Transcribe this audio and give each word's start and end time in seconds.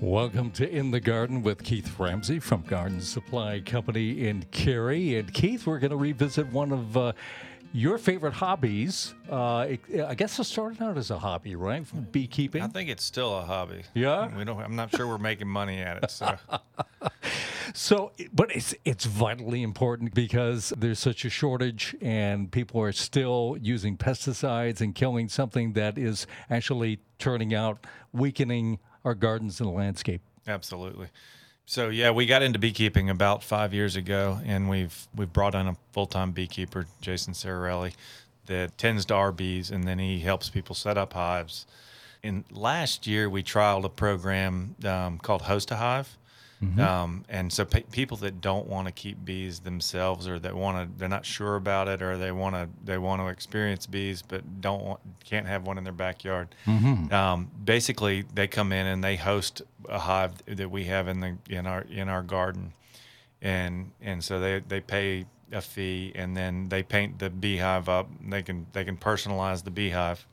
Welcome 0.00 0.50
to 0.52 0.68
In 0.68 0.90
the 0.90 1.00
Garden 1.00 1.42
with 1.42 1.64
Keith 1.64 1.98
Ramsey 1.98 2.38
from 2.38 2.60
Garden 2.60 3.00
Supply 3.00 3.60
Company 3.60 4.28
in 4.28 4.42
Cary. 4.50 5.16
And 5.16 5.32
Keith, 5.32 5.66
we're 5.66 5.78
going 5.78 5.90
to 5.90 5.96
revisit 5.96 6.46
one 6.52 6.70
of 6.70 6.96
uh, 6.98 7.12
your 7.72 7.96
favorite 7.96 8.34
hobbies. 8.34 9.14
Uh, 9.30 9.68
it, 9.70 10.02
I 10.02 10.14
guess 10.14 10.38
it 10.38 10.44
started 10.44 10.82
out 10.82 10.98
as 10.98 11.10
a 11.10 11.18
hobby, 11.18 11.56
right? 11.56 11.82
Beekeeping. 12.12 12.60
I 12.60 12.68
think 12.68 12.90
it's 12.90 13.04
still 13.04 13.38
a 13.38 13.42
hobby. 13.42 13.84
Yeah? 13.94 14.36
We 14.36 14.44
don't. 14.44 14.60
I'm 14.60 14.76
not 14.76 14.94
sure 14.94 15.06
we're 15.06 15.16
making 15.16 15.48
money 15.48 15.78
at 15.78 16.04
it. 16.04 16.10
So 16.10 16.36
So, 17.74 18.12
but 18.32 18.54
it's 18.54 18.74
it's 18.84 19.04
vitally 19.04 19.62
important 19.62 20.14
because 20.14 20.72
there's 20.76 20.98
such 20.98 21.24
a 21.24 21.30
shortage, 21.30 21.96
and 22.00 22.50
people 22.50 22.80
are 22.80 22.92
still 22.92 23.56
using 23.60 23.96
pesticides 23.96 24.80
and 24.80 24.94
killing 24.94 25.28
something 25.28 25.72
that 25.74 25.98
is 25.98 26.26
actually 26.48 27.00
turning 27.18 27.54
out 27.54 27.86
weakening 28.12 28.78
our 29.06 29.14
gardens 29.14 29.60
and 29.60 29.68
the 29.68 29.72
landscape. 29.72 30.20
absolutely. 30.46 31.08
So 31.64 31.88
yeah, 31.88 32.10
we 32.10 32.26
got 32.26 32.42
into 32.42 32.58
beekeeping 32.58 33.10
about 33.10 33.42
five 33.42 33.74
years 33.74 33.96
ago, 33.96 34.38
and 34.44 34.68
we've 34.68 35.08
we've 35.16 35.32
brought 35.32 35.54
on 35.54 35.66
a 35.66 35.76
full 35.92 36.06
time 36.06 36.32
beekeeper, 36.32 36.86
Jason 37.00 37.32
Sararelli, 37.32 37.94
that 38.46 38.76
tends 38.78 39.04
to 39.06 39.14
our 39.14 39.32
bees, 39.32 39.70
and 39.70 39.84
then 39.84 39.98
he 39.98 40.20
helps 40.20 40.48
people 40.48 40.74
set 40.74 40.96
up 40.96 41.12
hives. 41.12 41.66
And 42.22 42.44
last 42.50 43.06
year, 43.06 43.28
we 43.28 43.42
trialed 43.42 43.84
a 43.84 43.88
program 43.88 44.76
um, 44.84 45.18
called 45.18 45.42
Host 45.42 45.70
a 45.70 45.76
Hive. 45.76 46.16
Um, 46.80 47.24
and 47.28 47.52
so 47.52 47.64
pe- 47.64 47.82
people 47.90 48.16
that 48.18 48.40
don't 48.40 48.66
want 48.66 48.86
to 48.86 48.92
keep 48.92 49.24
bees 49.24 49.60
themselves, 49.60 50.26
or 50.28 50.38
that 50.38 50.54
want 50.54 50.76
to, 50.92 50.98
they're 50.98 51.08
not 51.08 51.24
sure 51.24 51.56
about 51.56 51.88
it, 51.88 52.02
or 52.02 52.16
they 52.18 52.32
want 52.32 52.54
to, 52.54 52.68
they 52.84 52.98
want 52.98 53.20
to 53.22 53.28
experience 53.28 53.86
bees, 53.86 54.22
but 54.22 54.60
don't 54.60 54.82
want, 54.82 55.00
can't 55.24 55.46
have 55.46 55.66
one 55.66 55.78
in 55.78 55.84
their 55.84 55.92
backyard. 55.92 56.48
Um, 57.12 57.50
basically, 57.64 58.24
they 58.34 58.48
come 58.48 58.72
in 58.72 58.86
and 58.86 59.02
they 59.02 59.16
host 59.16 59.62
a 59.88 59.98
hive 59.98 60.32
that 60.46 60.70
we 60.70 60.84
have 60.84 61.08
in 61.08 61.20
the 61.20 61.36
in 61.48 61.66
our 61.66 61.82
in 61.82 62.08
our 62.08 62.22
garden, 62.22 62.72
and 63.42 63.92
and 64.00 64.22
so 64.22 64.40
they 64.40 64.60
they 64.60 64.80
pay 64.80 65.26
a 65.52 65.60
fee, 65.60 66.12
and 66.14 66.36
then 66.36 66.68
they 66.68 66.82
paint 66.82 67.18
the 67.18 67.30
beehive 67.30 67.88
up. 67.88 68.08
They 68.28 68.42
can 68.42 68.66
they 68.72 68.84
can 68.84 68.96
personalize 68.96 69.62
the 69.64 69.70
beehive 69.70 70.26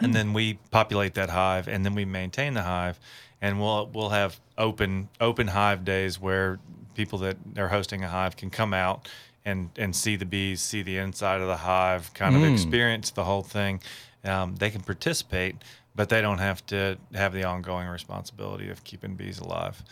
and 0.00 0.14
then 0.14 0.32
we 0.32 0.54
populate 0.70 1.14
that 1.14 1.30
hive 1.30 1.68
and 1.68 1.84
then 1.84 1.94
we 1.94 2.04
maintain 2.04 2.54
the 2.54 2.62
hive 2.62 2.98
and 3.40 3.60
we'll 3.60 3.86
we'll 3.88 4.10
have 4.10 4.40
open 4.58 5.08
open 5.20 5.48
hive 5.48 5.84
days 5.84 6.20
where 6.20 6.58
people 6.94 7.18
that 7.18 7.36
are 7.56 7.68
hosting 7.68 8.02
a 8.04 8.08
hive 8.08 8.36
can 8.36 8.50
come 8.50 8.74
out 8.74 9.08
and 9.44 9.70
and 9.76 9.94
see 9.94 10.16
the 10.16 10.24
bees 10.24 10.60
see 10.60 10.82
the 10.82 10.96
inside 10.98 11.40
of 11.40 11.46
the 11.46 11.56
hive 11.56 12.12
kind 12.14 12.36
of 12.36 12.42
experience 12.44 13.10
the 13.10 13.24
whole 13.24 13.42
thing. 13.42 13.80
Um, 14.24 14.56
they 14.56 14.70
can 14.70 14.80
participate 14.80 15.56
but 15.94 16.10
they 16.10 16.20
don't 16.20 16.38
have 16.38 16.64
to 16.66 16.98
have 17.14 17.32
the 17.32 17.44
ongoing 17.44 17.88
responsibility 17.88 18.68
of 18.68 18.84
keeping 18.84 19.14
bees 19.14 19.38
alive. 19.38 19.82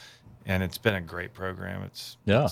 And 0.45 0.63
it's 0.63 0.77
been 0.77 0.95
a 0.95 1.01
great 1.01 1.33
program. 1.33 1.83
It's 1.83 2.19
Yeah. 2.27 2.49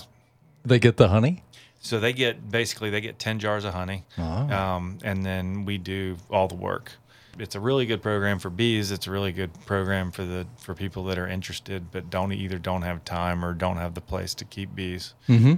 They 0.65 0.79
get 0.79 0.97
the 0.97 1.09
honey? 1.09 1.43
so 1.85 1.99
they 1.99 2.13
get 2.13 2.49
basically 2.49 2.89
they 2.89 3.01
get 3.01 3.19
10 3.19 3.39
jars 3.39 3.65
of 3.65 3.73
honey 3.73 4.05
um, 4.17 4.97
and 5.03 5.25
then 5.25 5.65
we 5.65 5.77
do 5.77 6.15
all 6.31 6.47
the 6.47 6.55
work 6.55 6.93
it's 7.39 7.55
a 7.55 7.59
really 7.59 7.85
good 7.85 8.01
program 8.01 8.37
for 8.39 8.49
bees 8.49 8.91
it's 8.91 9.07
a 9.07 9.11
really 9.11 9.31
good 9.31 9.51
program 9.65 10.11
for 10.11 10.23
the 10.23 10.45
for 10.59 10.73
people 10.75 11.03
that 11.05 11.17
are 11.17 11.27
interested 11.27 11.91
but 11.91 12.09
don't 12.09 12.31
either 12.31 12.59
don't 12.59 12.83
have 12.83 13.03
time 13.05 13.43
or 13.43 13.53
don't 13.53 13.77
have 13.77 13.93
the 13.95 14.01
place 14.01 14.33
to 14.35 14.45
keep 14.45 14.73
bees 14.75 15.13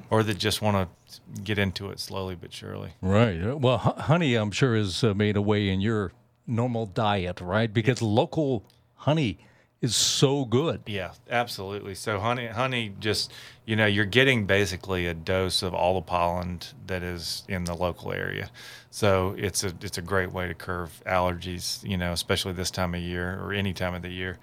or 0.10 0.24
that 0.24 0.38
just 0.38 0.62
want 0.62 0.90
to 1.10 1.20
get 1.44 1.58
into 1.60 1.90
it 1.90 2.00
slowly 2.00 2.36
but 2.36 2.54
surely 2.54 2.92
Right. 3.02 3.42
Uh, 3.44 3.58
Well, 3.58 3.78
honey, 3.78 4.36
I'm 4.36 4.52
sure, 4.52 4.76
is 4.76 5.04
uh, 5.04 5.14
made 5.14 5.36
a 5.36 5.42
way 5.42 5.70
in 5.70 5.82
your 5.82 6.12
normal 6.48 6.86
diet, 6.86 7.42
right? 7.42 7.72
Because 7.74 8.02
local 8.02 8.64
honey 8.96 9.38
is 9.82 9.96
so 9.96 10.46
good. 10.46 10.82
Yeah, 10.86 11.12
absolutely. 11.30 11.96
So 11.96 12.20
honey, 12.20 12.48
honey, 12.48 12.94
just 13.00 13.32
you 13.66 13.76
know, 13.76 13.86
you're 13.86 14.06
getting 14.06 14.46
basically 14.46 15.08
a 15.08 15.14
dose 15.14 15.64
of 15.64 15.74
all 15.74 15.96
the 15.96 16.02
pollen 16.02 16.60
that 16.88 17.04
is 17.04 17.44
in 17.48 17.66
the 17.66 17.74
local 17.74 18.12
area. 18.12 18.50
So 18.90 19.36
it's 19.38 19.64
a 19.64 19.74
it's 19.82 19.98
a 19.98 20.02
great 20.02 20.32
way 20.32 20.48
to 20.48 20.54
curb 20.54 20.90
allergies. 21.06 21.84
You 21.88 21.98
know, 21.98 22.14
especially 22.14 22.54
this 22.54 22.72
time 22.72 22.96
of 22.96 23.02
year 23.02 23.40
or 23.42 23.54
any 23.54 23.74
time 23.74 23.94
of 23.94 24.02
the 24.02 24.10
year, 24.10 24.38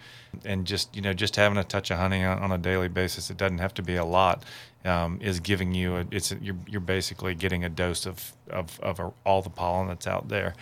and 0.44 0.66
just 0.66 0.94
you 0.94 1.02
know, 1.02 1.12
just 1.12 1.36
having 1.36 1.58
a 1.58 1.64
touch 1.64 1.90
of 1.90 1.98
honey 1.98 2.24
on, 2.24 2.38
on 2.38 2.52
a 2.52 2.58
daily 2.58 2.88
basis. 2.88 3.30
It 3.30 3.36
doesn't 3.36 3.58
have 3.58 3.74
to 3.74 3.82
be 3.82 3.96
a 3.96 4.04
lot. 4.04 4.44
Um, 4.84 5.20
is 5.22 5.38
giving 5.38 5.72
you 5.74 5.96
a, 5.96 6.06
it's 6.10 6.32
a, 6.32 6.36
you're 6.42 6.56
you're 6.66 6.80
basically 6.80 7.36
getting 7.36 7.64
a 7.64 7.68
dose 7.68 8.04
of 8.04 8.32
of 8.50 8.80
of 8.80 8.98
a, 8.98 9.12
all 9.24 9.40
the 9.40 9.50
pollen 9.50 9.86
that's 9.88 10.08
out 10.08 10.28
there 10.28 10.54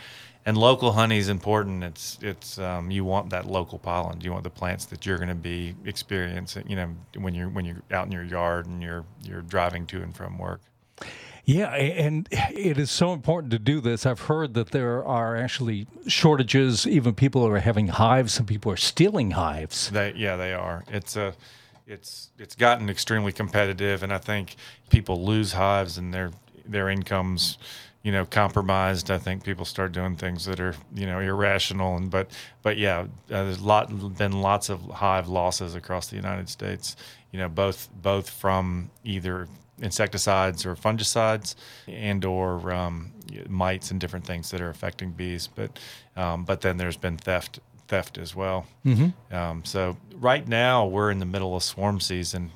and 0.46 0.56
local 0.56 0.92
honey 0.92 1.18
is 1.18 1.28
important. 1.28 1.84
It's 1.84 2.18
it's 2.22 2.58
um, 2.58 2.90
you 2.90 3.04
want 3.04 3.30
that 3.30 3.46
local 3.46 3.78
pollen. 3.78 4.20
You 4.20 4.32
want 4.32 4.44
the 4.44 4.50
plants 4.50 4.86
that 4.86 5.04
you're 5.04 5.18
going 5.18 5.28
to 5.28 5.34
be 5.34 5.74
experiencing. 5.84 6.68
You 6.68 6.76
know 6.76 6.94
when 7.18 7.34
you're 7.34 7.48
when 7.48 7.64
you're 7.64 7.82
out 7.90 8.06
in 8.06 8.12
your 8.12 8.24
yard 8.24 8.66
and 8.66 8.82
you're 8.82 9.04
you're 9.22 9.42
driving 9.42 9.86
to 9.86 10.02
and 10.02 10.14
from 10.16 10.38
work. 10.38 10.60
Yeah, 11.44 11.74
and 11.74 12.28
it 12.30 12.78
is 12.78 12.90
so 12.90 13.12
important 13.12 13.50
to 13.52 13.58
do 13.58 13.80
this. 13.80 14.06
I've 14.06 14.20
heard 14.20 14.54
that 14.54 14.70
there 14.70 15.04
are 15.04 15.36
actually 15.36 15.86
shortages. 16.06 16.86
Even 16.86 17.14
people 17.14 17.46
are 17.46 17.58
having 17.58 17.88
hives. 17.88 18.34
Some 18.34 18.46
people 18.46 18.70
are 18.70 18.76
stealing 18.76 19.32
hives. 19.32 19.90
They 19.90 20.12
yeah 20.16 20.36
they 20.36 20.54
are. 20.54 20.84
It's 20.88 21.16
a 21.16 21.34
it's 21.86 22.30
it's 22.38 22.54
gotten 22.54 22.88
extremely 22.88 23.32
competitive, 23.32 24.02
and 24.02 24.12
I 24.12 24.18
think 24.18 24.56
people 24.90 25.24
lose 25.24 25.52
hives 25.52 25.98
and 25.98 26.14
their 26.14 26.30
their 26.66 26.88
incomes. 26.88 27.59
You 28.03 28.12
know, 28.12 28.25
compromised. 28.25 29.10
I 29.10 29.19
think 29.19 29.44
people 29.44 29.66
start 29.66 29.93
doing 29.93 30.16
things 30.16 30.47
that 30.47 30.59
are, 30.59 30.75
you 30.94 31.04
know, 31.04 31.19
irrational. 31.19 31.98
And 31.98 32.10
but, 32.10 32.31
but 32.62 32.78
yeah, 32.78 33.00
uh, 33.00 33.06
there's 33.28 33.60
lot 33.60 34.16
been 34.16 34.41
lots 34.41 34.70
of 34.70 34.81
hive 34.88 35.28
losses 35.28 35.75
across 35.75 36.06
the 36.06 36.16
United 36.16 36.49
States. 36.49 36.97
You 37.31 37.41
know, 37.41 37.49
both 37.50 37.91
both 37.93 38.31
from 38.31 38.91
either 39.04 39.49
insecticides 39.82 40.65
or 40.65 40.76
fungicides 40.76 41.56
and 41.88 42.25
or 42.25 42.72
um, 42.72 43.12
mites 43.49 43.91
and 43.91 44.00
different 44.00 44.25
things 44.26 44.50
that 44.50 44.62
are 44.62 44.70
affecting 44.70 45.10
bees. 45.10 45.50
But 45.54 45.78
um, 46.16 46.44
but 46.44 46.62
then 46.62 46.78
there's 46.78 46.97
been 46.97 47.19
theft 47.19 47.60
theft 47.88 48.16
as 48.16 48.34
well. 48.34 48.66
Um, 49.31 49.62
so 49.66 49.99
right 50.15 50.49
now 50.49 50.87
we're 50.87 51.10
in 51.10 51.19
the 51.19 51.26
middle 51.26 51.54
of 51.54 51.62
swarm 51.62 52.00
season. 52.00 52.50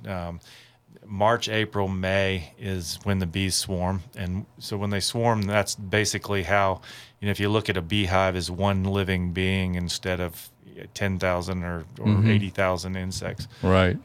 Um, 1.15 1.19
March, 1.19 1.49
April, 1.49 1.89
May 1.89 2.53
is 2.59 2.99
when 3.05 3.19
the 3.21 3.27
bees 3.27 3.55
swarm, 3.55 4.03
and 4.17 4.47
so 4.59 4.77
when 4.77 4.91
they 4.91 5.01
swarm, 5.01 5.43
that's 5.43 5.75
basically 5.75 6.43
how 6.43 6.81
you 7.21 7.27
know 7.27 7.31
if 7.31 7.41
you 7.41 7.49
look 7.49 7.69
at 7.71 7.77
a 7.77 7.83
beehive 7.83 8.37
as 8.37 8.51
one 8.51 8.85
living 8.85 9.33
being 9.33 9.75
instead 9.77 10.21
of 10.21 10.51
ten 10.93 11.19
thousand 11.19 11.63
or, 11.63 11.85
or 12.01 12.27
eighty 12.27 12.51
thousand 12.51 12.97
insects 12.97 13.47
Right. 13.63 13.97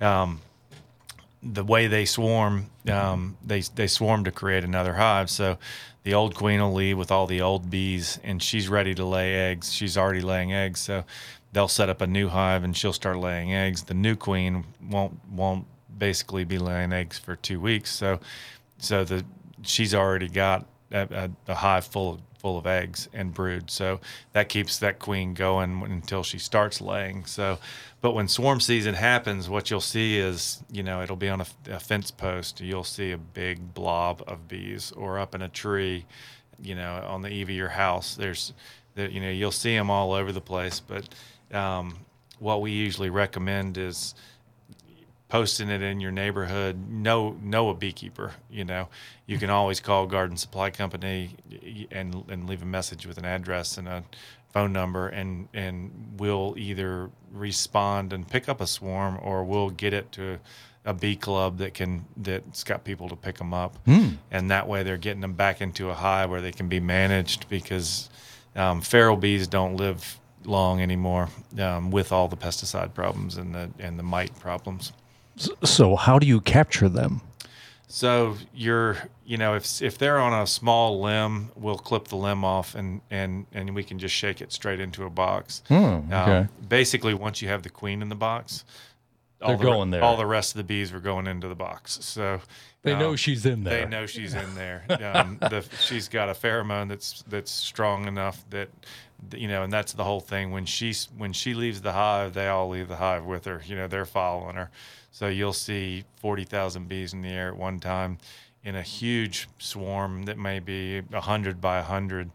the 1.42 1.64
way 1.64 1.88
they 1.88 2.06
swarm, 2.06 2.68
um, 2.92 3.38
they 3.46 3.62
they 3.62 3.88
swarm 3.88 4.24
to 4.26 4.32
create 4.32 4.64
another 4.64 4.94
hive. 4.94 5.30
So 5.30 5.58
the 6.04 6.14
old 6.14 6.36
queen 6.36 6.62
will 6.62 6.74
leave 6.74 6.98
with 6.98 7.12
all 7.12 7.28
the 7.28 7.42
old 7.42 7.70
bees, 7.70 8.20
and 8.24 8.42
she's 8.44 8.68
ready 8.68 8.94
to 8.96 9.06
lay 9.06 9.36
eggs. 9.36 9.74
She's 9.74 9.98
already 9.98 10.22
laying 10.22 10.54
eggs, 10.54 10.80
so 10.82 11.04
they'll 11.54 11.68
set 11.70 11.90
up 11.90 12.02
a 12.02 12.08
new 12.08 12.28
hive, 12.28 12.64
and 12.64 12.76
she'll 12.78 12.94
start 12.94 13.18
laying 13.18 13.54
eggs. 13.54 13.84
The 13.84 13.94
new 13.94 14.16
queen 14.16 14.66
won't 14.90 15.20
won't 15.32 15.66
basically 15.98 16.44
be 16.44 16.58
laying 16.58 16.94
eggs 16.94 17.18
for 17.18 17.36
two 17.36 17.60
weeks. 17.60 17.94
So 17.94 18.20
so 18.78 19.04
the 19.04 19.26
she's 19.64 19.94
already 19.94 20.30
got 20.30 20.66
a, 20.92 21.30
a, 21.48 21.52
a 21.52 21.56
hive 21.56 21.86
full 21.86 22.14
of 22.14 22.22
full 22.40 22.58
of 22.58 22.66
eggs 22.66 23.10
and 23.14 23.34
brood. 23.34 23.70
So 23.70 24.00
that 24.32 24.50
keeps 24.50 24.80
that 24.80 24.98
queen 24.98 25.34
going 25.34 25.84
until 25.84 26.24
she 26.24 26.40
starts 26.40 26.80
laying. 26.80 27.26
So, 27.26 27.60
but 28.02 28.14
when 28.14 28.28
swarm 28.28 28.62
season 28.62 28.96
happens, 28.96 29.50
what 29.50 29.70
you'll 29.70 29.82
see 29.82 30.18
is, 30.18 30.64
you 30.72 30.82
know, 30.82 31.02
it'll 31.02 31.18
be 31.18 31.30
on 31.30 31.42
a, 31.42 31.46
a 31.70 31.80
fence 31.80 32.12
post. 32.12 32.62
You'll 32.62 32.86
see 32.86 33.12
a 33.12 33.18
big 33.18 33.74
blob 33.74 34.24
of 34.26 34.48
bees, 34.48 34.94
or 34.94 35.20
up 35.20 35.36
in 35.36 35.42
a 35.42 35.50
tree, 35.50 36.06
you 36.62 36.76
know, 36.76 37.04
on 37.06 37.22
the 37.22 37.30
eave 37.30 37.50
of 37.50 37.56
your 37.56 37.70
house. 37.70 38.16
There's, 38.16 38.54
there, 38.96 39.10
you 39.10 39.20
know, 39.20 39.30
you'll 39.30 39.52
see 39.52 39.76
them 39.76 39.90
all 39.90 40.14
over 40.14 40.32
the 40.32 40.42
place. 40.42 40.80
But 40.80 41.10
um, 41.54 41.98
what 42.40 42.62
we 42.62 42.72
usually 42.72 43.10
recommend 43.10 43.78
is 43.78 44.16
posting 45.30 45.70
it 45.70 45.82
in 45.82 46.00
your 46.00 46.12
neighborhood 46.12 46.90
know 46.90 47.38
know 47.42 47.70
a 47.70 47.74
beekeeper 47.74 48.34
you 48.50 48.66
know? 48.66 48.90
You 49.26 49.38
can 49.38 49.50
always 49.50 49.80
call 49.80 50.08
garden 50.08 50.38
supply 50.38 50.70
company 50.72 51.36
and 51.92 52.24
and 52.30 52.48
leave 52.50 52.62
a 52.62 52.66
message 52.66 53.06
with 53.06 53.18
an 53.18 53.26
address 53.26 53.78
and 53.78 53.88
a 53.88 54.04
phone 54.52 54.74
number 54.74 55.08
and 55.08 55.48
and 55.54 56.16
we'll 56.18 56.56
either 56.58 57.10
respond 57.32 58.12
and 58.12 58.28
pick 58.28 58.50
up 58.50 58.60
a 58.60 58.68
swarm 58.68 59.20
or 59.22 59.44
we'll 59.44 59.70
get 59.70 59.94
it 59.94 60.12
to 60.14 60.40
a 60.86 60.94
bee 60.94 61.16
club 61.16 61.58
that 61.60 61.74
can 61.76 62.06
that's 62.18 62.64
got 62.64 62.84
people 62.84 63.08
to 63.10 63.16
pick 63.16 63.38
them 63.38 63.54
up. 63.54 63.78
And 64.32 64.50
that 64.50 64.68
way 64.68 64.82
they're 64.82 64.98
getting 64.98 65.22
them 65.22 65.34
back 65.34 65.62
into 65.62 65.90
a 65.90 65.94
hive 65.94 66.32
where 66.32 66.42
they 66.42 66.52
can 66.52 66.68
be 66.68 66.80
managed 66.80 67.48
because 67.50 68.10
um, 68.56 68.82
feral 68.82 69.16
bees 69.16 69.48
don't 69.48 69.76
live 69.76 70.20
long 70.46 70.82
anymore 70.82 71.30
um, 71.60 71.92
with 71.92 72.12
all 72.12 72.28
the 72.28 72.38
pesticide 72.38 72.94
problems 72.96 73.38
and 73.38 73.54
the 73.54 73.70
and 73.78 74.00
the 74.00 74.04
mite 74.04 74.34
problems 74.40 74.94
So, 75.64 75.96
how 75.96 76.20
do 76.20 76.28
you 76.28 76.42
capture 76.42 76.90
them? 76.90 77.22
So 77.92 78.38
you're, 78.54 78.98
you 79.26 79.36
know, 79.38 79.56
if 79.56 79.82
if 79.82 79.98
they're 79.98 80.20
on 80.20 80.32
a 80.32 80.46
small 80.46 81.02
limb, 81.02 81.50
we'll 81.56 81.78
clip 81.78 82.08
the 82.10 82.18
limb 82.18 82.46
off 82.46 82.76
and 82.76 83.02
and 83.10 83.48
and 83.52 83.74
we 83.74 83.84
can 83.84 83.98
just 83.98 84.14
shake 84.14 84.42
it 84.42 84.54
straight 84.54 84.80
into 84.80 85.06
a 85.06 85.10
box. 85.10 85.64
Hmm, 85.68 86.14
okay. 86.14 86.38
Um, 86.38 86.50
basically, 86.68 87.16
once 87.16 87.42
you 87.42 87.48
have 87.48 87.64
the 87.64 87.70
queen 87.70 88.04
in 88.04 88.10
the 88.10 88.16
box, 88.16 88.64
all 89.42 89.50
They're 89.50 89.58
the, 89.58 89.64
going 89.64 89.90
there. 89.92 90.04
All 90.04 90.18
the 90.18 90.26
rest 90.26 90.52
of 90.52 90.58
the 90.58 90.64
bees 90.64 90.92
were 90.92 91.00
going 91.00 91.28
into 91.28 91.48
the 91.48 91.56
box. 91.56 92.00
So 92.02 92.42
They 92.82 92.96
know 92.96 93.12
um, 93.12 93.16
she's 93.16 93.46
in 93.46 93.64
there. 93.64 93.86
They 93.86 93.90
know 93.90 94.06
she's 94.06 94.34
in 94.34 94.56
there. 94.56 94.84
Um, 94.90 95.38
the, 95.40 95.66
she's 95.82 96.08
got 96.10 96.30
a 96.30 96.34
pheromone 96.34 96.90
that's 96.90 97.24
that's 97.28 97.52
strong 97.52 98.06
enough 98.08 98.44
that 98.50 98.70
you 99.34 99.48
know, 99.48 99.64
and 99.64 99.74
that's 99.74 99.94
the 99.94 100.04
whole 100.04 100.20
thing. 100.20 100.52
When 100.52 100.66
she's 100.66 101.10
when 101.18 101.34
she 101.34 101.54
leaves 101.54 101.82
the 101.82 101.94
hive, 101.94 102.34
they 102.34 102.48
all 102.48 102.70
leave 102.70 102.88
the 102.88 102.98
hive 102.98 103.26
with 103.26 103.46
her. 103.46 103.62
You 103.66 103.76
know, 103.76 103.88
they're 103.88 104.06
following 104.06 104.56
her. 104.56 104.70
So 105.12 105.28
you'll 105.28 105.54
see 105.54 106.04
forty 106.18 106.44
thousand 106.44 106.88
bees 106.88 107.14
in 107.14 107.22
the 107.22 107.30
air 107.30 107.50
at 107.50 107.58
one 107.58 107.80
time 107.80 108.18
in 108.64 108.76
a 108.76 108.82
huge 108.82 109.48
swarm 109.58 110.24
that 110.24 110.38
may 110.38 110.60
be 110.60 111.02
100 111.02 111.62
by 111.62 111.78
100. 111.78 112.30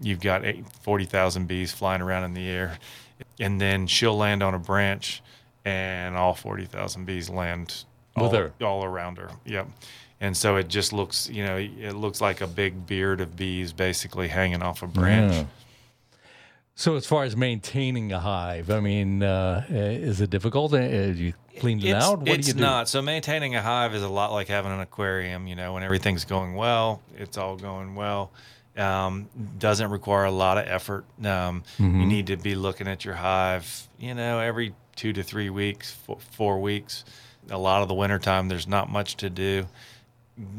You've 0.00 0.20
got 0.20 0.44
40,000 0.82 1.46
bees 1.46 1.72
flying 1.72 2.02
around 2.02 2.24
in 2.24 2.34
the 2.34 2.48
air. 2.48 2.78
And 3.40 3.60
then 3.60 3.86
she'll 3.86 4.16
land 4.16 4.42
on 4.42 4.54
a 4.54 4.58
branch, 4.58 5.22
and 5.66 6.16
all 6.16 6.32
40,000 6.32 7.04
bees 7.04 7.28
land 7.28 7.84
With 8.16 8.34
all, 8.34 8.66
all 8.66 8.84
around 8.84 9.18
her. 9.18 9.28
Yep. 9.44 9.68
And 10.20 10.34
so 10.34 10.56
it 10.56 10.68
just 10.68 10.92
looks, 10.92 11.28
you 11.28 11.44
know, 11.44 11.56
it 11.56 11.94
looks 11.94 12.20
like 12.20 12.40
a 12.40 12.46
big 12.46 12.86
beard 12.86 13.20
of 13.20 13.36
bees 13.36 13.72
basically 13.72 14.28
hanging 14.28 14.62
off 14.62 14.82
a 14.82 14.86
branch. 14.86 15.34
Yeah. 15.34 15.44
So 16.76 16.94
as 16.94 17.04
far 17.04 17.24
as 17.24 17.36
maintaining 17.36 18.12
a 18.12 18.20
hive, 18.20 18.70
I 18.70 18.80
mean, 18.80 19.22
uh, 19.22 19.64
is 19.68 20.20
it 20.20 20.30
difficult? 20.30 20.72
Uh, 20.72 20.80
you 20.80 21.32
cleaned 21.58 21.82
it 21.82 21.88
it's, 21.88 22.04
out? 22.04 22.20
What 22.20 22.28
it's 22.28 22.46
do 22.46 22.50
you 22.50 22.54
do? 22.54 22.60
not. 22.60 22.88
So 22.88 23.02
maintaining 23.02 23.56
a 23.56 23.62
hive 23.62 23.94
is 23.94 24.02
a 24.02 24.08
lot 24.08 24.30
like 24.30 24.46
having 24.48 24.72
an 24.72 24.80
aquarium. 24.80 25.46
You 25.46 25.56
know, 25.56 25.72
when 25.72 25.82
everything's 25.82 26.24
going 26.24 26.54
well, 26.54 27.02
it's 27.16 27.38
all 27.38 27.56
going 27.56 27.94
well. 27.94 28.30
Um, 28.76 29.28
doesn't 29.58 29.90
require 29.90 30.24
a 30.24 30.30
lot 30.30 30.58
of 30.58 30.66
effort. 30.68 31.06
Um, 31.24 31.64
Mm-hmm. 31.78 32.00
You 32.00 32.06
need 32.06 32.26
to 32.28 32.36
be 32.36 32.54
looking 32.54 32.86
at 32.88 33.04
your 33.06 33.14
hive. 33.14 33.88
You 33.98 34.14
know, 34.14 34.38
every 34.38 34.74
two 34.96 35.12
to 35.12 35.22
three 35.22 35.50
weeks, 35.50 35.92
four, 35.92 36.18
four 36.32 36.60
weeks. 36.60 37.04
A 37.50 37.58
lot 37.58 37.82
of 37.82 37.88
the 37.88 37.94
wintertime, 37.94 38.48
there's 38.48 38.66
not 38.66 38.90
much 38.90 39.16
to 39.18 39.30
do. 39.30 39.66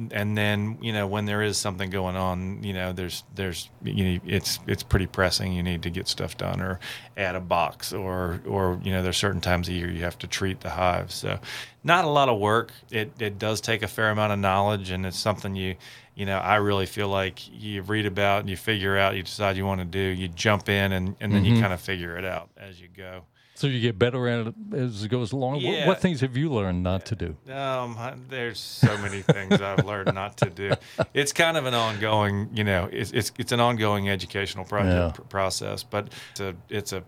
And 0.10 0.36
then 0.36 0.80
you 0.81 0.92
know 0.92 1.06
when 1.06 1.25
there 1.25 1.44
is 1.44 1.56
something 1.56 1.92
going 1.92 2.16
on 2.16 2.63
you 2.63 2.74
know 2.74 2.94
there's 2.94 3.24
there's 3.36 3.69
you 3.84 4.06
know 4.06 4.19
it's 4.25 4.60
it's 4.66 4.81
pretty 4.81 5.06
pressing. 5.06 5.54
You 5.54 5.62
need 5.62 5.84
to 5.84 5.92
get 5.92 6.07
stuff 6.07 6.36
done 6.36 6.62
or 6.62 6.80
add 7.16 7.36
a 7.36 7.39
box 7.39 7.94
or 7.94 8.42
or 8.48 8.80
you 8.84 8.92
know 8.92 9.04
there's 9.04 9.18
certain 9.18 9.42
times 9.42 9.69
a 9.69 9.74
year 9.74 9.92
you 9.92 10.01
have 10.01 10.18
to 10.19 10.28
treat 10.28 10.62
the 10.62 10.72
hive 10.72 11.12
so 11.12 11.38
not 11.83 12.06
a 12.06 12.10
lot 12.10 12.28
of 12.28 12.40
work. 12.40 12.72
It 12.90 13.12
it 13.19 13.38
does 13.38 13.62
take 13.62 13.83
a 13.83 13.88
fair 13.88 14.10
amount 14.10 14.33
of 14.33 14.40
knowledge 14.40 14.90
and 14.90 15.06
it's 15.06 15.19
something 15.19 15.56
you 15.56 15.75
you 16.18 16.25
know 16.25 16.40
i 16.40 16.56
really 16.56 16.88
feel 16.88 17.07
like 17.07 17.48
you 17.54 17.83
read 17.83 18.07
about 18.07 18.42
and 18.42 18.50
you 18.50 18.57
figure 18.57 18.98
out 18.98 19.16
you 19.16 19.22
decide 19.22 19.56
you 19.56 19.66
want 19.66 19.80
to 19.80 19.86
do 19.86 20.00
you 20.00 20.28
jump 20.28 20.68
in 20.68 20.92
and 20.92 21.16
and 21.22 21.31
then 21.31 21.45
you 21.45 21.54
mm-hmm. 21.54 21.62
kind 21.62 21.74
of 21.74 21.80
figure 21.80 22.18
it 22.18 22.25
out 22.25 22.50
as 22.57 22.81
you 22.81 22.88
go 22.88 23.22
So 23.57 23.65
you 23.65 23.80
get 23.80 23.98
better 23.98 24.27
at 24.27 24.45
it 24.48 24.56
as 24.75 25.04
it 25.04 25.07
goes 25.09 25.31
along. 25.31 25.54
What, 25.56 25.63
Yeah. 25.63 25.88
what 25.88 26.00
things 26.00 26.21
have 26.21 26.38
you 26.38 26.51
learned 26.54 26.83
not 26.83 27.07
to 27.07 27.15
do? 27.15 27.36
Um, 27.51 27.98
there's 28.30 28.59
so 28.59 28.95
many 29.00 29.24
things 29.24 29.59
I've 29.59 29.83
learned 29.83 30.13
not 30.13 30.38
to 30.38 30.51
do. 30.51 30.74
It's 31.15 31.33
kind 31.33 31.57
of 31.57 31.65
an 31.65 31.74
ongoing, 31.74 32.50
you 32.54 32.63
know, 32.63 32.88
it's 32.92 33.12
it's, 33.13 33.31
it's 33.39 33.51
an 33.51 33.59
ongoing 33.59 34.09
educational 34.09 34.63
project 34.63 34.94
Yeah. 34.95 35.12
pr- 35.15 35.21
process, 35.24 35.81
but 35.81 36.13
it's 36.31 36.39
a 36.39 36.56
it's 36.69 36.94
a 36.94 37.04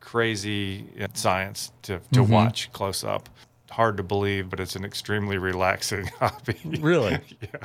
crazy 0.00 0.86
uh, 1.00 1.06
science 1.14 1.70
to 1.82 2.00
to 2.12 2.24
watch 2.24 2.72
close 2.72 3.04
up. 3.04 3.28
Hard 3.70 3.96
to 3.98 4.02
believe, 4.02 4.50
but 4.50 4.58
it's 4.58 4.74
an 4.74 4.84
extremely 4.84 5.38
relaxing 5.38 6.06
hobby. 6.18 6.58
Really? 6.80 7.20
yeah. 7.40 7.60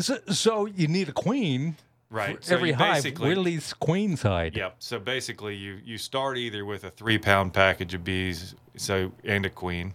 So, 0.00 0.18
so 0.28 0.66
you 0.66 0.88
need 0.88 1.08
a 1.08 1.12
queen. 1.12 1.76
Right. 2.10 2.44
So 2.44 2.54
every 2.54 2.72
hive. 2.72 2.94
basically- 3.02 3.26
Where 3.26 3.34
do 3.34 3.44
these 3.44 3.72
queens 3.72 4.22
hide? 4.22 4.56
Yep. 4.56 4.76
So 4.78 4.98
basically, 4.98 5.56
you 5.56 5.80
you 5.84 5.98
start 5.98 6.38
either 6.38 6.64
with 6.64 6.84
a 6.84 6.90
three 6.90 7.18
pound 7.18 7.52
package 7.54 7.94
of 7.94 8.04
bees, 8.04 8.54
so 8.76 9.12
and 9.24 9.44
a 9.44 9.50
queen, 9.50 9.94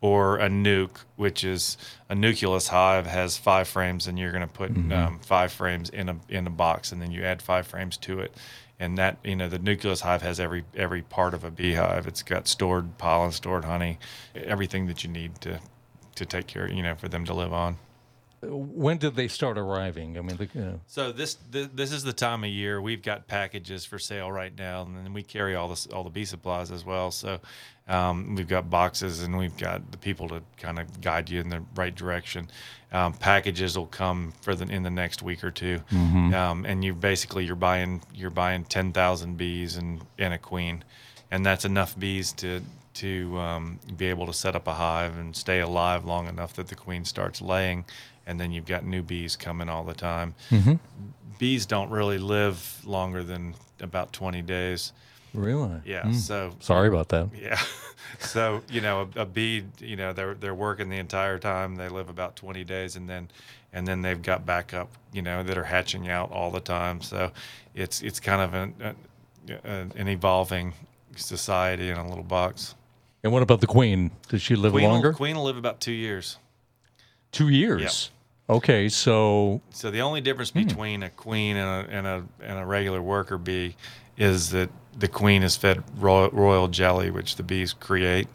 or 0.00 0.38
a 0.38 0.48
nuc, 0.48 0.90
which 1.16 1.42
is 1.42 1.76
a 2.08 2.14
nucleus 2.14 2.68
hive 2.68 3.06
has 3.06 3.36
five 3.36 3.66
frames, 3.66 4.06
and 4.06 4.18
you're 4.18 4.30
going 4.32 4.46
to 4.46 4.52
put 4.52 4.70
um, 4.70 5.18
five 5.20 5.50
frames 5.52 5.90
in 5.90 6.08
a 6.08 6.16
in 6.28 6.46
a 6.46 6.50
box, 6.50 6.92
and 6.92 7.02
then 7.02 7.10
you 7.10 7.24
add 7.24 7.42
five 7.42 7.66
frames 7.66 7.96
to 7.96 8.20
it, 8.20 8.32
and 8.78 8.96
that 8.98 9.16
you 9.24 9.34
know 9.34 9.48
the 9.48 9.58
nucleus 9.58 10.02
hive 10.02 10.22
has 10.22 10.38
every 10.38 10.64
every 10.76 11.02
part 11.02 11.34
of 11.34 11.42
a 11.42 11.50
beehive. 11.50 12.06
It's 12.06 12.22
got 12.22 12.46
stored 12.46 12.98
pollen, 12.98 13.32
stored 13.32 13.64
honey, 13.64 13.98
everything 14.36 14.86
that 14.86 15.02
you 15.02 15.10
need 15.10 15.40
to 15.40 15.58
to 16.14 16.24
take 16.26 16.46
care, 16.46 16.68
you 16.70 16.82
know, 16.82 16.94
for 16.94 17.08
them 17.08 17.24
to 17.24 17.34
live 17.34 17.52
on. 17.52 17.78
When 18.40 18.98
did 18.98 19.16
they 19.16 19.26
start 19.26 19.58
arriving? 19.58 20.16
I 20.16 20.20
mean, 20.20 20.36
the, 20.36 20.48
you 20.54 20.60
know, 20.60 20.80
So 20.86 21.10
this 21.12 21.36
th- 21.52 21.70
this 21.74 21.90
is 21.92 22.04
the 22.04 22.12
time 22.12 22.44
of 22.44 22.50
year 22.50 22.80
we've 22.80 23.02
got 23.02 23.26
packages 23.26 23.84
for 23.84 23.98
sale 23.98 24.30
right 24.30 24.56
now, 24.56 24.82
and 24.82 24.96
then 24.96 25.12
we 25.12 25.22
carry 25.22 25.54
all 25.56 25.68
this 25.68 25.86
all 25.88 26.04
the 26.04 26.10
bee 26.10 26.24
supplies 26.24 26.70
as 26.70 26.84
well. 26.84 27.10
So 27.10 27.40
um, 27.88 28.36
we've 28.36 28.46
got 28.46 28.70
boxes, 28.70 29.22
and 29.22 29.36
we've 29.36 29.56
got 29.56 29.90
the 29.90 29.98
people 29.98 30.28
to 30.28 30.42
kind 30.56 30.78
of 30.78 31.00
guide 31.00 31.28
you 31.30 31.40
in 31.40 31.48
the 31.48 31.62
right 31.74 31.94
direction. 31.94 32.48
Um, 32.92 33.12
packages 33.12 33.76
will 33.76 33.86
come 33.86 34.32
for 34.40 34.54
the 34.54 34.72
in 34.72 34.82
the 34.84 34.90
next 34.90 35.20
week 35.22 35.42
or 35.44 35.50
2 35.50 35.80
um, 36.34 36.64
and 36.64 36.82
you 36.84 36.94
basically 36.94 37.44
you're 37.44 37.56
buying 37.56 38.00
you're 38.14 38.30
buying 38.30 38.64
ten 38.64 38.92
thousand 38.92 39.36
bees 39.36 39.76
and 39.76 40.00
and 40.16 40.32
a 40.32 40.38
queen, 40.38 40.84
and 41.30 41.44
that's 41.44 41.64
enough 41.64 41.98
bees 41.98 42.32
to 42.34 42.60
to 42.94 43.38
um, 43.38 43.78
be 43.96 44.06
able 44.06 44.26
to 44.26 44.32
set 44.32 44.56
up 44.56 44.66
a 44.66 44.74
hive 44.74 45.16
and 45.18 45.36
stay 45.36 45.60
alive 45.60 46.04
long 46.04 46.26
enough 46.28 46.54
that 46.54 46.66
the 46.68 46.74
queen 46.74 47.04
starts 47.04 47.40
laying, 47.40 47.84
and 48.28 48.38
then 48.38 48.52
you've 48.52 48.66
got 48.66 48.84
new 48.84 49.02
bees 49.02 49.34
coming 49.34 49.68
all 49.68 49.82
the 49.82 49.94
time 49.94 50.34
mm-hmm. 50.50 50.74
bees 51.38 51.66
don't 51.66 51.90
really 51.90 52.18
live 52.18 52.80
longer 52.84 53.24
than 53.24 53.54
about 53.80 54.12
20 54.12 54.42
days. 54.42 54.92
really? 55.34 55.80
Yeah. 55.84 56.02
Hmm. 56.04 56.12
So, 56.12 56.54
Sorry 56.60 56.88
about 56.88 57.08
that. 57.10 57.28
yeah. 57.40 57.60
so, 58.18 58.62
you 58.70 58.80
know, 58.80 59.08
a, 59.16 59.22
a 59.22 59.24
bee, 59.24 59.64
you 59.78 59.96
know, 59.96 60.12
they're, 60.12 60.34
they're 60.34 60.54
working 60.54 60.88
the 60.88 60.98
entire 60.98 61.38
time. 61.38 61.76
They 61.76 61.88
live 61.88 62.08
about 62.08 62.36
20 62.36 62.64
days 62.64 62.96
and 62.96 63.08
then, 63.08 63.28
and 63.72 63.86
then 63.86 64.02
they've 64.02 64.20
got 64.20 64.46
backup, 64.46 64.90
you 65.12 65.22
know, 65.22 65.42
that 65.42 65.56
are 65.58 65.64
hatching 65.64 66.08
out 66.08 66.30
all 66.32 66.50
the 66.50 66.60
time. 66.60 67.00
So 67.02 67.30
it's, 67.74 68.02
it's 68.02 68.20
kind 68.20 68.42
of 68.42 68.54
an, 68.54 68.96
an, 69.64 69.92
an 69.94 70.08
evolving 70.08 70.74
society 71.16 71.90
in 71.90 71.98
a 71.98 72.08
little 72.08 72.24
box. 72.24 72.74
And 73.22 73.32
what 73.32 73.42
about 73.42 73.60
the 73.60 73.66
queen? 73.66 74.10
Does 74.28 74.42
she 74.42 74.54
live 74.54 74.72
Queen 74.72 74.84
longer? 74.88 75.10
will, 75.10 75.16
queen 75.16 75.36
will 75.36 75.44
live 75.44 75.56
about 75.56 75.80
two 75.80 75.92
years. 75.92 76.38
Two 77.32 77.48
years. 77.48 78.10
Okay, 78.50 78.88
so 78.88 79.60
So 79.70 79.90
the 79.90 80.00
only 80.00 80.20
difference 80.20 80.50
Hmm. 80.50 80.64
between 80.64 81.02
a 81.02 81.10
queen 81.10 81.56
and 81.56 81.86
a, 81.86 81.90
and 81.90 82.06
a 82.06 82.24
and 82.42 82.58
a 82.58 82.64
regular 82.64 83.02
worker 83.02 83.36
bee 83.38 83.76
is 84.16 84.50
that 84.50 84.70
the 84.98 85.08
queen 85.08 85.42
is 85.42 85.56
fed 85.56 85.84
royal, 85.96 86.30
royal 86.30 86.68
jelly, 86.68 87.10
which 87.10 87.36
the 87.36 87.42
bees 87.42 87.72
create, 87.72 88.26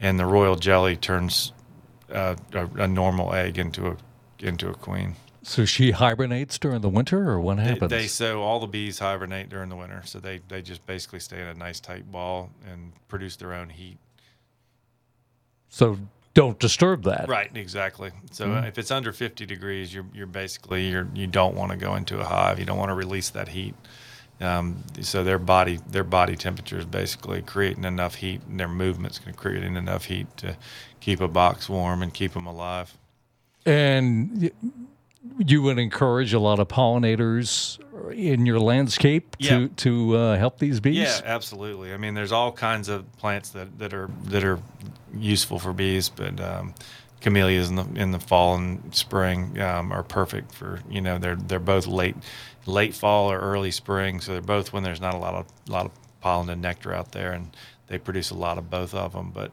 and 0.00 0.18
the 0.18 0.26
royal 0.26 0.56
jelly 0.56 0.96
turns 0.96 1.52
uh, 2.12 2.34
a, 2.52 2.66
a 2.82 2.88
normal 2.88 3.32
egg 3.32 3.58
into 3.58 3.86
a 3.88 3.96
into 4.40 4.68
a 4.68 4.74
queen. 4.74 5.14
so 5.42 5.64
she 5.64 5.92
hibernates 5.92 6.58
during 6.58 6.80
the 6.80 6.88
winter, 6.88 7.30
or 7.30 7.38
what 7.40 7.56
They, 7.58 7.62
happens? 7.62 7.90
they 7.90 8.06
so 8.08 8.42
all 8.42 8.58
the 8.60 8.66
bees 8.66 8.98
hibernate 8.98 9.48
during 9.48 9.68
the 9.68 9.76
winter, 9.76 10.02
so 10.04 10.18
they 10.18 10.40
they 10.48 10.62
just 10.62 10.84
basically 10.84 11.20
stay 11.20 11.40
in 11.40 11.46
a 11.46 11.54
nice 11.54 11.78
tight 11.80 12.10
ball 12.10 12.50
and 12.70 12.92
produce 13.08 13.36
their 13.36 13.52
own 13.54 13.68
heat. 13.70 13.98
so 15.68 15.96
don't 16.34 16.58
disturb 16.58 17.04
that. 17.04 17.28
Right, 17.28 17.50
exactly. 17.54 18.10
So 18.32 18.46
Hmm. 18.46 18.54
uh, 18.56 18.60
if 18.62 18.78
it's 18.78 18.90
under 18.90 19.12
50 19.12 19.46
degrees, 19.46 19.94
you're 19.94 20.06
you're 20.12 20.26
basically 20.26 20.88
you're 20.90 21.08
you 21.14 21.26
don't 21.26 21.54
want 21.54 21.70
to 21.70 21.76
go 21.76 21.94
into 21.94 22.20
a 22.20 22.24
hive. 22.24 22.58
You 22.58 22.64
don't 22.66 22.78
want 22.78 22.90
to 22.90 22.94
release 22.94 23.30
that 23.30 23.48
heat. 23.48 23.74
Um, 24.40 24.82
so 25.00 25.22
their 25.22 25.38
body 25.38 25.78
their 25.88 26.02
body 26.04 26.34
temperature 26.36 26.78
is 26.78 26.84
basically 26.86 27.40
creating 27.40 27.84
enough 27.84 28.16
heat, 28.16 28.40
and 28.48 28.58
their 28.58 28.68
movements 28.68 29.18
can 29.20 29.32
creating 29.34 29.76
enough 29.76 30.06
heat 30.06 30.26
to 30.38 30.56
keep 31.00 31.20
a 31.20 31.28
box 31.28 31.68
warm 31.68 32.02
and 32.02 32.12
keep 32.12 32.32
them 32.32 32.46
alive. 32.46 32.96
And 33.64 34.50
you 35.38 35.62
would 35.62 35.78
encourage 35.78 36.34
a 36.34 36.38
lot 36.40 36.58
of 36.58 36.68
pollinators 36.68 37.78
in 38.12 38.44
your 38.44 38.58
landscape 38.60 39.36
to 39.38 39.44
Yeah. 39.62 39.68
to 39.76 40.16
uh, 40.16 40.36
help 40.36 40.58
these 40.58 40.80
bees. 40.80 40.96
Yeah, 40.96 41.20
absolutely. 41.24 41.94
I 41.94 41.96
mean, 41.96 42.14
there's 42.14 42.32
all 42.32 42.52
kinds 42.52 42.88
of 42.88 43.10
plants 43.16 43.50
that, 43.50 43.78
that 43.78 43.94
are 43.94 44.10
that 44.24 44.42
are 44.44 44.58
useful 45.18 45.58
for 45.58 45.72
bees, 45.72 46.08
but 46.08 46.40
um, 46.40 46.74
camellias 47.20 47.70
in 47.70 47.76
the 47.76 47.86
in 47.94 48.10
the 48.10 48.20
fall 48.20 48.54
and 48.54 48.94
spring 48.94 49.60
um, 49.60 49.92
are 49.92 50.02
perfect 50.02 50.52
for 50.52 50.80
you 50.90 51.00
know 51.00 51.18
they're 51.18 51.36
they're 51.36 51.58
both 51.58 51.86
late 51.86 52.16
late 52.66 52.94
fall 52.94 53.30
or 53.30 53.38
early 53.38 53.70
spring, 53.70 54.20
so 54.20 54.32
they're 54.32 54.42
both 54.42 54.72
when 54.72 54.82
there's 54.82 55.00
not 55.00 55.14
a 55.14 55.18
lot 55.18 55.34
of 55.34 55.46
lot 55.68 55.86
of 55.86 55.92
pollen 56.20 56.48
and 56.50 56.62
nectar 56.62 56.92
out 56.92 57.12
there, 57.12 57.32
and 57.32 57.56
they 57.86 57.98
produce 57.98 58.30
a 58.30 58.34
lot 58.34 58.58
of 58.58 58.70
both 58.70 58.94
of 58.94 59.12
them. 59.12 59.30
But 59.30 59.52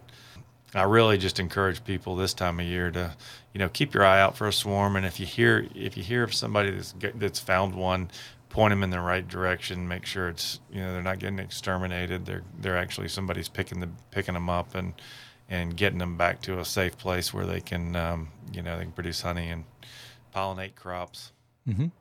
I 0.74 0.84
really 0.84 1.18
just 1.18 1.40
encourage 1.40 1.84
people 1.84 2.16
this 2.16 2.34
time 2.34 2.60
of 2.60 2.66
year 2.66 2.92
to, 2.92 3.14
you 3.54 3.60
know, 3.60 3.68
keep 3.68 3.94
your 3.94 4.06
eye 4.06 4.22
out 4.22 4.38
for 4.38 4.48
a 4.48 4.54
swarm, 4.54 4.96
and 4.96 5.06
if 5.06 5.20
you 5.20 5.26
hear 5.26 5.68
if 5.76 5.98
you 5.98 6.04
hear 6.04 6.24
of 6.24 6.34
somebody 6.34 6.72
that's 6.72 6.94
that's 7.16 7.40
found 7.40 7.76
one, 7.76 8.10
point 8.52 8.72
them 8.72 8.84
in 8.84 8.90
the 8.90 9.00
right 9.00 9.28
direction. 9.28 9.88
Make 9.88 10.06
sure 10.06 10.30
it's 10.30 10.60
you 10.72 10.82
know 10.82 10.94
they're 10.94 11.02
not 11.02 11.20
getting 11.20 11.40
exterminated. 11.40 12.26
They're 12.26 12.44
they're 12.60 12.78
actually 12.78 13.08
somebody's 13.08 13.48
picking 13.50 13.80
the 13.80 13.90
picking 14.12 14.34
them 14.34 14.50
up 14.50 14.76
and 14.76 14.94
and 15.52 15.76
getting 15.76 16.00
them 16.00 16.18
back 16.18 16.42
to 16.42 16.60
a 16.60 16.66
safe 16.66 16.98
place 16.98 17.34
where 17.34 17.46
they 17.46 17.60
can 17.60 17.96
um, 17.96 18.30
you 18.52 18.64
know 18.64 18.78
they 18.78 18.86
can 18.86 18.94
produce 18.94 19.22
honey 19.22 19.50
and 19.50 19.66
pollinate 20.34 20.76
crops. 20.76 21.34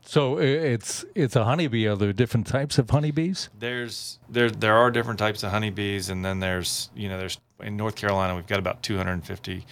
So 0.02 0.38
it's 0.38 1.04
it's 1.14 1.36
a 1.36 1.44
honeybee. 1.44 1.86
Are 1.86 1.96
there 1.96 2.12
different 2.14 2.46
types 2.46 2.78
of 2.78 2.88
honeybees? 2.88 3.50
There's 3.58 4.18
there 4.28 4.50
there 4.50 4.76
are 4.76 4.90
different 4.90 5.18
types 5.18 5.42
of 5.42 5.50
honeybees, 5.50 6.08
and 6.08 6.24
then 6.24 6.40
there's 6.40 6.88
you 6.94 7.08
know 7.08 7.18
there's 7.18 7.38
in 7.62 7.76
North 7.76 7.94
Carolina 7.94 8.34
we've 8.34 8.46
got 8.46 8.58
about 8.58 8.82
250 8.82 9.66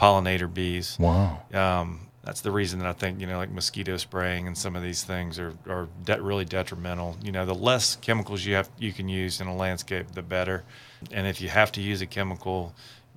pollinator 0.00 0.52
bees. 0.52 0.96
Wow. 0.98 1.42
Um, 1.52 2.08
that's 2.24 2.40
the 2.40 2.50
reason 2.50 2.78
that 2.78 2.88
I 2.88 2.94
think 2.94 3.20
you 3.20 3.26
know 3.26 3.36
like 3.36 3.50
mosquito 3.50 3.98
spraying 3.98 4.46
and 4.46 4.56
some 4.56 4.76
of 4.76 4.82
these 4.82 5.04
things 5.04 5.38
are 5.38 5.52
are 5.68 5.88
de- 6.04 6.22
really 6.22 6.46
detrimental. 6.46 7.16
You 7.22 7.32
know, 7.32 7.44
the 7.44 7.54
less 7.54 7.96
chemicals 7.96 8.46
you 8.46 8.54
have 8.54 8.70
you 8.78 8.92
can 8.92 9.08
use 9.08 9.40
in 9.42 9.46
a 9.46 9.54
landscape, 9.54 10.12
the 10.12 10.22
better. 10.22 10.64
And 11.12 11.26
if 11.26 11.42
you 11.42 11.50
have 11.50 11.70
to 11.72 11.82
use 11.82 12.00
a 12.00 12.06
chemical, 12.06 12.74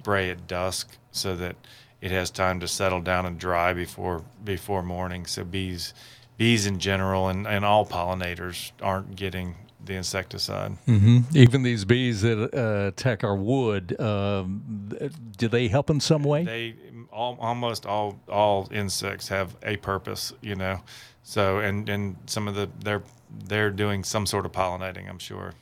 spray 0.08 0.30
at 0.30 0.48
dusk 0.48 0.98
so 1.12 1.36
that 1.36 1.54
it 2.00 2.12
has 2.12 2.32
time 2.32 2.62
to 2.62 2.68
settle 2.68 3.02
down 3.02 3.26
and 3.26 3.38
dry 3.38 3.74
before 3.74 4.24
before 4.42 4.82
morning. 4.82 5.26
So 5.26 5.44
bees 5.44 5.94
bees 6.38 6.66
in 6.66 6.80
general 6.80 7.28
and, 7.28 7.46
and 7.46 7.66
all 7.66 7.86
pollinators 7.86 8.72
aren't 8.82 9.18
getting 9.18 9.56
the 9.84 9.96
insecticide. 9.96 10.72
hmm 10.86 11.20
Even 11.34 11.64
these 11.64 11.84
bees 11.84 12.22
that 12.22 12.54
uh, 12.54 12.88
attack 12.88 13.26
our 13.26 13.36
wood, 13.36 14.00
um, 14.00 14.62
do 15.38 15.50
they 15.50 15.68
help 15.68 15.90
in 15.90 16.00
some 16.00 16.24
way? 16.24 16.46
they 16.46 16.76
all, 17.12 17.38
almost 17.42 17.86
all 17.86 18.18
all 18.30 18.70
insects 18.72 19.28
have 19.28 19.56
a 19.64 19.76
purpose 19.78 20.34
you 20.42 20.56
know 20.56 20.80
so 21.24 21.60
and 21.60 21.90
and 21.90 22.16
some 22.28 22.48
of 22.48 22.56
the 22.56 22.70
they're 22.84 23.04
they're 23.48 23.72
doing 23.72 24.04
some 24.04 24.26
sort 24.26 24.46
of 24.46 24.52
pollinating 24.52 25.10
i'm 25.10 25.18
sure 25.20 25.54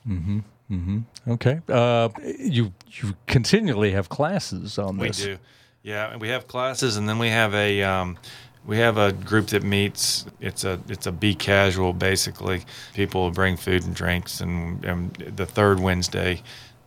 okay. 1.28 1.62
Uh, 1.70 2.10
you 2.40 2.74
you 2.92 3.14
continually 3.28 3.92
have 3.92 4.10
classes 4.10 4.78
on 4.78 4.98
this. 4.98 5.20
we 5.20 5.34
do 5.34 5.38
yeah 5.84 6.12
and 6.12 6.20
we 6.20 6.30
have 6.30 6.48
classes 6.48 6.98
and 6.98 7.08
then 7.08 7.20
we 7.20 7.30
have 7.30 7.54
a 7.54 7.84
um, 7.84 8.18
we 8.66 8.78
have 8.78 8.98
a 8.98 9.14
group 9.14 9.48
that 9.48 9.64
meets 9.64 10.26
it's 10.42 10.64
a 10.64 10.80
it's 10.90 11.06
a 11.06 11.12
be 11.12 11.36
casual 11.36 11.94
basically 11.94 12.66
people 12.94 13.30
bring 13.32 13.56
food 13.56 13.86
and 13.86 13.96
drinks 13.96 14.42
and, 14.42 14.84
and 14.84 15.14
the 15.36 15.46
third 15.46 15.80
wednesday 15.80 16.42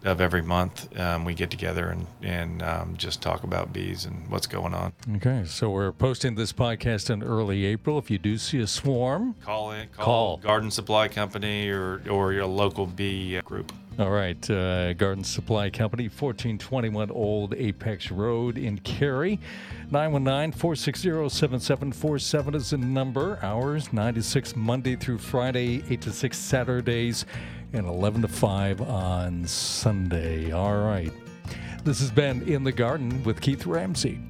of 0.04 0.20
every 0.20 0.42
month 0.42 0.96
um, 0.98 1.24
we 1.24 1.34
get 1.34 1.50
together 1.50 1.88
and 1.88 2.06
and 2.22 2.62
um, 2.62 2.96
just 2.96 3.20
talk 3.20 3.42
about 3.42 3.72
bees 3.72 4.04
and 4.04 4.28
what's 4.28 4.46
going 4.46 4.74
on 4.74 4.92
Okay, 5.16 5.44
so 5.46 5.70
we're 5.70 5.92
posting 5.92 6.34
this 6.34 6.52
podcast 6.52 7.10
in 7.10 7.22
early 7.22 7.64
April. 7.64 7.98
If 7.98 8.10
you 8.10 8.18
do 8.18 8.38
see 8.38 8.60
a 8.60 8.66
swarm, 8.66 9.34
call 9.44 9.72
in 9.72 9.88
call, 9.88 10.04
Call. 10.04 10.36
garden 10.38 10.70
supply 10.70 11.08
company 11.08 11.68
or 11.70 12.02
or 12.08 12.32
your 12.32 12.46
local 12.46 12.86
bee 12.86 13.40
group 13.40 13.72
all 13.98 14.10
right, 14.12 14.48
uh, 14.48 14.92
Garden 14.92 15.24
Supply 15.24 15.70
Company, 15.70 16.04
1421 16.04 17.10
Old 17.10 17.52
Apex 17.54 18.12
Road 18.12 18.56
in 18.56 18.78
Cary. 18.78 19.40
919 19.90 20.52
460 20.52 21.28
7747 21.28 22.54
is 22.54 22.70
the 22.70 22.78
number. 22.78 23.40
Hours 23.42 23.92
9 23.92 24.14
to 24.14 24.22
6 24.22 24.54
Monday 24.54 24.94
through 24.94 25.18
Friday, 25.18 25.82
8 25.90 26.00
to 26.02 26.12
6 26.12 26.38
Saturdays, 26.38 27.26
and 27.72 27.86
11 27.86 28.22
to 28.22 28.28
5 28.28 28.80
on 28.80 29.46
Sunday. 29.46 30.52
All 30.52 30.78
right. 30.78 31.12
This 31.84 32.00
has 32.00 32.10
been 32.10 32.42
In 32.42 32.64
the 32.64 32.72
Garden 32.72 33.22
with 33.24 33.40
Keith 33.40 33.66
Ramsey. 33.66 34.20